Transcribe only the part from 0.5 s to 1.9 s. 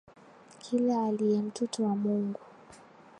Kila aliye mtoto